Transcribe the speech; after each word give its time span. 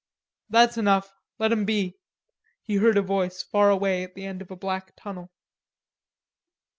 "That's 0.49 0.79
enough, 0.79 1.13
let 1.37 1.51
him 1.51 1.63
be," 1.63 1.99
he 2.63 2.77
heard 2.77 2.97
a 2.97 3.03
voice 3.03 3.43
far 3.43 3.69
away 3.69 4.01
at 4.03 4.15
the 4.15 4.25
end 4.25 4.41
of 4.41 4.49
a 4.49 4.55
black 4.55 4.93
tunnel. 4.95 5.29